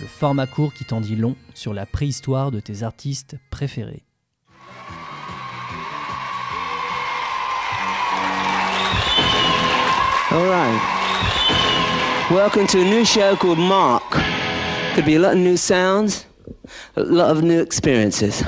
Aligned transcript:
le 0.00 0.06
format 0.06 0.46
court 0.46 0.72
qui 0.72 0.84
t'en 0.84 1.00
dit 1.00 1.16
long 1.16 1.36
sur 1.54 1.74
la 1.74 1.84
préhistoire 1.84 2.50
de 2.50 2.58
tes 2.58 2.82
artistes 2.82 3.36
préférés. 3.50 4.04
All 10.32 10.46
right. 10.48 10.80
Welcome 12.30 12.66
to 12.68 12.78
a 12.78 12.84
new 12.84 13.04
show 13.04 13.36
called 13.36 13.58
Mark. 13.58 14.04
Could 14.94 15.04
be 15.04 15.16
a 15.16 15.18
lot 15.18 15.32
of 15.32 15.38
new 15.38 15.56
sounds, 15.56 16.26
a 16.96 17.02
lot 17.02 17.30
of 17.30 17.42
new 17.42 17.60
experiences. 17.60 18.44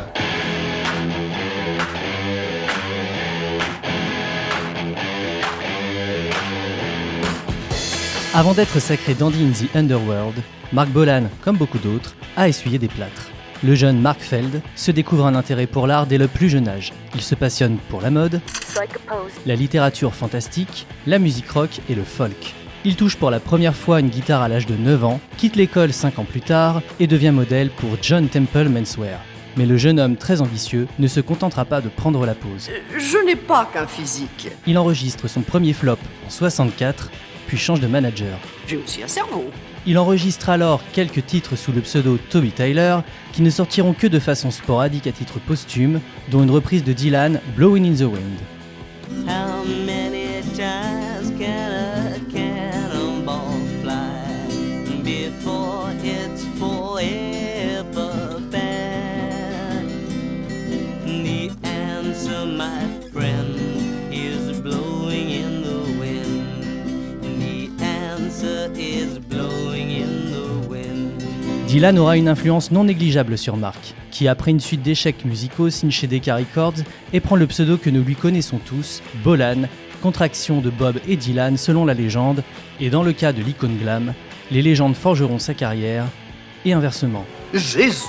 Avant 8.34 8.54
d'être 8.54 8.80
sacré 8.80 9.12
dandy 9.12 9.44
in 9.44 9.50
the 9.50 9.76
underworld, 9.76 10.34
Mark 10.72 10.88
Bolan, 10.88 11.24
comme 11.42 11.58
beaucoup 11.58 11.78
d'autres, 11.78 12.14
a 12.34 12.48
essuyé 12.48 12.78
des 12.78 12.88
plâtres. 12.88 13.30
Le 13.62 13.74
jeune 13.74 14.00
Mark 14.00 14.20
Feld 14.20 14.62
se 14.74 14.90
découvre 14.90 15.26
un 15.26 15.34
intérêt 15.34 15.66
pour 15.66 15.86
l'art 15.86 16.06
dès 16.06 16.16
le 16.16 16.28
plus 16.28 16.48
jeune 16.48 16.66
âge. 16.66 16.94
Il 17.14 17.20
se 17.20 17.34
passionne 17.34 17.76
pour 17.90 18.00
la 18.00 18.10
mode, 18.10 18.40
la 19.44 19.54
littérature 19.54 20.14
fantastique, 20.14 20.86
la 21.06 21.18
musique 21.18 21.50
rock 21.50 21.80
et 21.90 21.94
le 21.94 22.04
folk. 22.04 22.54
Il 22.86 22.96
touche 22.96 23.16
pour 23.16 23.30
la 23.30 23.38
première 23.38 23.76
fois 23.76 24.00
une 24.00 24.08
guitare 24.08 24.40
à 24.40 24.48
l'âge 24.48 24.64
de 24.64 24.76
9 24.76 25.04
ans, 25.04 25.20
quitte 25.36 25.56
l'école 25.56 25.92
5 25.92 26.18
ans 26.18 26.24
plus 26.24 26.40
tard 26.40 26.80
et 27.00 27.06
devient 27.06 27.32
modèle 27.32 27.68
pour 27.68 27.98
John 28.00 28.28
Temple 28.28 28.70
Menswear. 28.70 29.20
Mais 29.58 29.66
le 29.66 29.76
jeune 29.76 30.00
homme 30.00 30.16
très 30.16 30.40
ambitieux 30.40 30.88
ne 30.98 31.06
se 31.06 31.20
contentera 31.20 31.66
pas 31.66 31.82
de 31.82 31.90
prendre 31.90 32.24
la 32.24 32.34
pause. 32.34 32.70
Je 32.96 33.26
n'ai 33.26 33.36
pas 33.36 33.68
qu'un 33.70 33.86
physique. 33.86 34.48
Il 34.66 34.78
enregistre 34.78 35.28
son 35.28 35.42
premier 35.42 35.74
flop 35.74 35.98
en 36.26 36.30
64, 36.30 37.10
puis 37.52 37.60
change 37.60 37.80
de 37.80 37.86
manager. 37.86 38.38
J'ai 38.66 38.78
aussi 38.78 39.02
un 39.02 39.06
cerveau. 39.06 39.44
Il 39.84 39.98
enregistre 39.98 40.48
alors 40.48 40.80
quelques 40.94 41.26
titres 41.26 41.54
sous 41.54 41.70
le 41.70 41.82
pseudo 41.82 42.16
Toby 42.30 42.50
Tyler, 42.50 43.00
qui 43.34 43.42
ne 43.42 43.50
sortiront 43.50 43.92
que 43.92 44.06
de 44.06 44.18
façon 44.18 44.50
sporadique 44.50 45.06
à 45.06 45.12
titre 45.12 45.38
posthume, 45.38 46.00
dont 46.30 46.42
une 46.42 46.50
reprise 46.50 46.82
de 46.82 46.94
Dylan, 46.94 47.42
Blowing 47.54 47.92
in 47.92 47.94
the 47.94 48.08
Wind. 48.08 49.81
Dylan 71.72 71.98
aura 71.98 72.18
une 72.18 72.28
influence 72.28 72.70
non 72.70 72.84
négligeable 72.84 73.38
sur 73.38 73.56
Mark, 73.56 73.94
qui 74.10 74.28
après 74.28 74.50
une 74.50 74.60
suite 74.60 74.82
d'échecs 74.82 75.24
musicaux 75.24 75.70
signe 75.70 75.90
chez 75.90 76.06
Decca 76.06 76.36
Records 76.36 76.84
et 77.14 77.20
prend 77.20 77.34
le 77.34 77.46
pseudo 77.46 77.78
que 77.78 77.88
nous 77.88 78.04
lui 78.04 78.14
connaissons 78.14 78.58
tous, 78.58 79.00
Bolan, 79.24 79.62
contraction 80.02 80.60
de 80.60 80.68
Bob 80.68 80.98
et 81.08 81.16
Dylan 81.16 81.56
selon 81.56 81.86
la 81.86 81.94
légende, 81.94 82.44
et 82.78 82.90
dans 82.90 83.02
le 83.02 83.14
cas 83.14 83.32
de 83.32 83.42
l'icône 83.42 83.78
glam, 83.78 84.12
les 84.50 84.60
légendes 84.60 84.94
forgeront 84.94 85.38
sa 85.38 85.54
carrière, 85.54 86.04
et 86.66 86.74
inversement. 86.74 87.24
Jésus, 87.54 88.04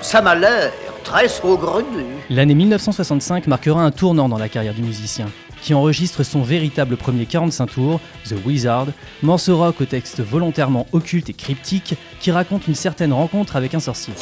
ça 0.00 0.22
m'a 0.22 0.36
l'air 0.36 0.70
très 1.02 1.26
saugrenu. 1.26 2.04
L'année 2.30 2.54
1965 2.54 3.48
marquera 3.48 3.82
un 3.82 3.90
tournant 3.90 4.28
dans 4.28 4.38
la 4.38 4.48
carrière 4.48 4.74
du 4.74 4.82
musicien, 4.82 5.26
qui 5.62 5.72
enregistre 5.72 6.24
son 6.24 6.42
véritable 6.42 6.96
premier 6.96 7.24
45 7.24 7.66
tours, 7.66 8.00
The 8.28 8.34
Wizard, 8.44 8.88
morceau 9.22 9.56
rock 9.56 9.80
au 9.80 9.84
texte 9.84 10.20
volontairement 10.20 10.86
occulte 10.92 11.30
et 11.30 11.32
cryptique 11.32 11.94
qui 12.20 12.30
raconte 12.30 12.68
une 12.68 12.74
certaine 12.74 13.12
rencontre 13.12 13.56
avec 13.56 13.74
un 13.74 13.80
sorcier. 13.80 14.12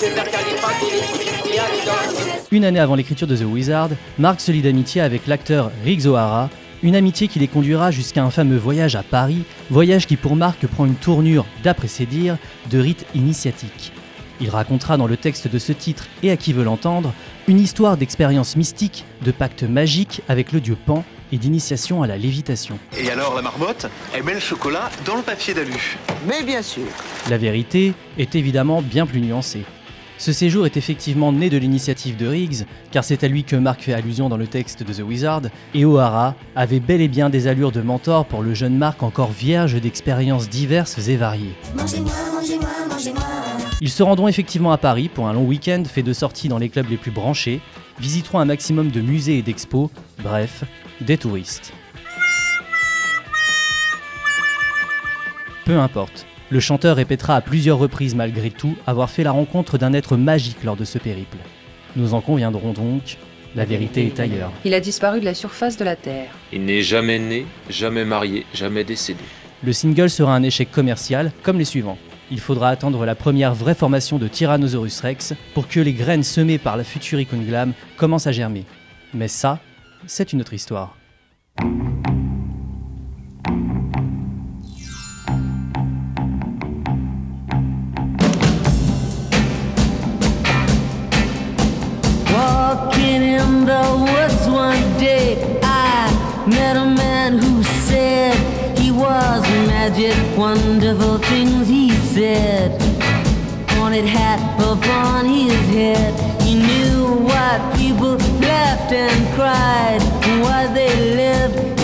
Une 2.52 2.64
année 2.64 2.78
avant 2.78 2.94
l'écriture 2.94 3.26
de 3.26 3.36
The 3.36 3.44
Wizard, 3.44 3.90
Mark 4.18 4.40
se 4.40 4.52
lie 4.52 4.62
d'amitié 4.62 5.00
avec 5.00 5.26
l'acteur 5.26 5.70
Riggs 5.84 6.06
O'Hara, 6.06 6.50
une 6.82 6.96
amitié 6.96 7.28
qui 7.28 7.38
les 7.38 7.48
conduira 7.48 7.90
jusqu'à 7.90 8.22
un 8.22 8.30
fameux 8.30 8.56
voyage 8.56 8.96
à 8.96 9.02
Paris, 9.02 9.44
voyage 9.70 10.06
qui 10.06 10.16
pour 10.16 10.36
Mark 10.36 10.66
prend 10.66 10.86
une 10.86 10.94
tournure, 10.94 11.46
d'après 11.62 11.88
ses 11.88 12.06
dires, 12.06 12.38
de 12.70 12.78
rite 12.78 13.06
initiatique. 13.14 13.92
Il 14.40 14.48
racontera 14.48 14.96
dans 14.96 15.06
le 15.06 15.18
texte 15.18 15.48
de 15.48 15.58
ce 15.58 15.72
titre 15.72 16.06
et 16.22 16.30
à 16.30 16.36
qui 16.36 16.52
veut 16.52 16.64
l'entendre 16.64 17.12
une 17.46 17.60
histoire 17.60 17.96
d'expérience 17.96 18.56
mystique, 18.56 19.04
de 19.22 19.32
pacte 19.32 19.64
magique 19.64 20.22
avec 20.28 20.52
le 20.52 20.60
dieu 20.60 20.76
Pan 20.86 21.04
et 21.32 21.38
d'initiation 21.38 22.02
à 22.02 22.06
la 22.06 22.16
lévitation. 22.16 22.78
Et 22.98 23.10
alors 23.10 23.34
la 23.34 23.42
marmotte, 23.42 23.86
elle 24.14 24.24
met 24.24 24.34
le 24.34 24.40
chocolat 24.40 24.90
dans 25.04 25.16
le 25.16 25.22
papier 25.22 25.54
d'alu. 25.54 25.98
Mais 26.28 26.42
bien 26.42 26.62
sûr. 26.62 26.84
La 27.28 27.38
vérité 27.38 27.94
est 28.18 28.34
évidemment 28.34 28.82
bien 28.82 29.06
plus 29.06 29.20
nuancée. 29.20 29.64
Ce 30.20 30.34
séjour 30.34 30.66
est 30.66 30.76
effectivement 30.76 31.32
né 31.32 31.48
de 31.48 31.56
l'initiative 31.56 32.18
de 32.18 32.26
Riggs, 32.26 32.66
car 32.90 33.04
c'est 33.04 33.24
à 33.24 33.28
lui 33.28 33.42
que 33.42 33.56
Mark 33.56 33.80
fait 33.80 33.94
allusion 33.94 34.28
dans 34.28 34.36
le 34.36 34.46
texte 34.46 34.82
de 34.82 34.92
The 34.92 35.00
Wizard, 35.00 35.44
et 35.72 35.86
O'Hara 35.86 36.34
avait 36.54 36.78
bel 36.78 37.00
et 37.00 37.08
bien 37.08 37.30
des 37.30 37.46
allures 37.46 37.72
de 37.72 37.80
mentor 37.80 38.26
pour 38.26 38.42
le 38.42 38.52
jeune 38.52 38.76
Mark 38.76 39.02
encore 39.02 39.32
vierge 39.32 39.80
d'expériences 39.80 40.50
diverses 40.50 41.08
et 41.08 41.16
variées. 41.16 41.54
Ils 43.82 43.90
se 43.90 44.02
rendront 44.02 44.28
effectivement 44.28 44.72
à 44.72 44.78
Paris 44.78 45.08
pour 45.08 45.26
un 45.26 45.32
long 45.32 45.44
week-end 45.44 45.82
fait 45.86 46.02
de 46.02 46.12
sorties 46.12 46.48
dans 46.48 46.58
les 46.58 46.68
clubs 46.68 46.90
les 46.90 46.98
plus 46.98 47.10
branchés, 47.10 47.60
visiteront 47.98 48.38
un 48.38 48.44
maximum 48.44 48.90
de 48.90 49.00
musées 49.00 49.38
et 49.38 49.42
d'expos, 49.42 49.88
bref, 50.22 50.64
des 51.00 51.16
touristes. 51.16 51.72
Peu 55.64 55.78
importe, 55.78 56.26
le 56.50 56.60
chanteur 56.60 56.96
répétera 56.96 57.36
à 57.36 57.40
plusieurs 57.40 57.78
reprises 57.78 58.14
malgré 58.14 58.50
tout 58.50 58.76
avoir 58.86 59.08
fait 59.08 59.22
la 59.22 59.30
rencontre 59.30 59.78
d'un 59.78 59.94
être 59.94 60.18
magique 60.18 60.62
lors 60.62 60.76
de 60.76 60.84
ce 60.84 60.98
périple. 60.98 61.38
Nous 61.96 62.12
en 62.12 62.20
conviendrons 62.20 62.72
donc, 62.72 63.16
la 63.54 63.64
vérité 63.64 64.06
est 64.06 64.20
ailleurs. 64.20 64.52
Il 64.64 64.74
a 64.74 64.80
disparu 64.80 65.20
de 65.20 65.24
la 65.24 65.34
surface 65.34 65.78
de 65.78 65.84
la 65.84 65.96
Terre. 65.96 66.28
Il 66.52 66.66
n'est 66.66 66.82
jamais 66.82 67.18
né, 67.18 67.46
jamais 67.70 68.04
marié, 68.04 68.44
jamais 68.52 68.84
décédé. 68.84 69.24
Le 69.62 69.72
single 69.72 70.10
sera 70.10 70.34
un 70.34 70.42
échec 70.42 70.70
commercial, 70.70 71.32
comme 71.42 71.58
les 71.58 71.64
suivants. 71.64 71.98
Il 72.32 72.38
faudra 72.38 72.68
attendre 72.68 73.04
la 73.04 73.16
première 73.16 73.54
vraie 73.54 73.74
formation 73.74 74.16
de 74.16 74.28
Tyrannosaurus 74.28 75.00
Rex 75.00 75.34
pour 75.52 75.66
que 75.66 75.80
les 75.80 75.92
graines 75.92 76.22
semées 76.22 76.58
par 76.58 76.76
la 76.76 76.84
future 76.84 77.18
glam 77.24 77.72
commencent 77.96 78.28
à 78.28 78.32
germer. 78.32 78.64
Mais 79.14 79.26
ça, 79.26 79.58
c'est 80.06 80.32
une 80.32 80.40
autre 80.40 80.54
histoire. 80.54 80.96
Walking 92.32 93.22
in 93.22 93.64
the 93.64 93.82
woods 93.98 94.46
one 94.46 94.98
day, 94.98 95.36
I 95.64 96.46
met 96.46 96.76
a 96.76 96.84
man 96.84 97.38
who 97.38 97.64
said 97.64 98.34
he 98.78 98.92
was 98.92 99.42
magic. 99.66 100.14
Wonderful 100.38 101.18
things 101.18 101.68
said. 102.14 102.72
Pointed 103.68 104.04
hat 104.04 104.40
upon 104.58 105.26
his 105.26 105.52
head. 105.68 106.12
He 106.42 106.56
knew 106.56 107.14
why 107.28 107.58
people 107.76 108.16
laughed 108.40 108.92
and 108.92 109.34
cried, 109.36 110.00
why 110.42 110.66
they 110.74 110.92
lived 111.14 111.79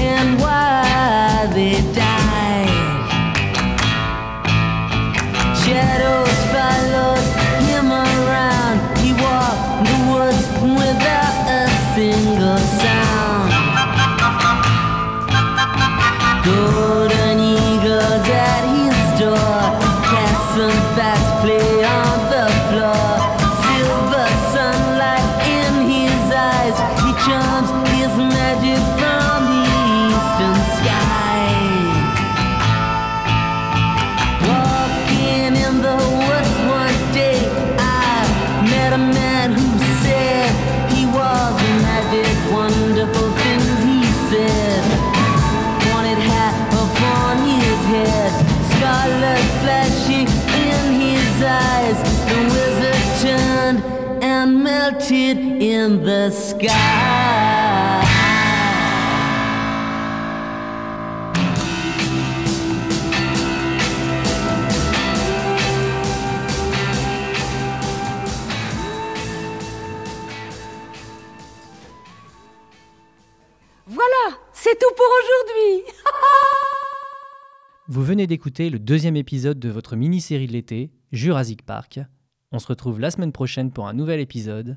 in 55.16 56.02
the 56.04 56.30
sky. 56.30 56.68
Voilà, 73.86 74.36
c'est 74.52 74.78
tout 74.78 74.94
pour 74.94 75.06
aujourd'hui. 75.06 75.92
Vous 77.88 78.02
venez 78.02 78.26
d'écouter 78.26 78.68
le 78.68 78.78
deuxième 78.78 79.16
épisode 79.16 79.58
de 79.58 79.70
votre 79.70 79.96
mini-série 79.96 80.46
de 80.46 80.52
l'été, 80.52 80.90
Jurassic 81.12 81.64
Park. 81.64 82.00
On 82.52 82.58
se 82.58 82.66
retrouve 82.66 83.00
la 83.00 83.10
semaine 83.10 83.32
prochaine 83.32 83.72
pour 83.72 83.88
un 83.88 83.94
nouvel 83.94 84.20
épisode, 84.20 84.76